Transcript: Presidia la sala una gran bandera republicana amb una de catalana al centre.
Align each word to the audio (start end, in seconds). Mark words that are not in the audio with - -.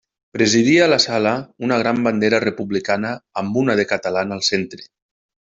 Presidia 0.35 0.85
la 0.93 0.97
sala 1.03 1.33
una 1.67 1.77
gran 1.81 2.01
bandera 2.07 2.39
republicana 2.45 3.13
amb 3.43 3.61
una 3.65 3.77
de 3.83 3.87
catalana 3.93 4.37
al 4.41 4.45
centre. 4.51 4.83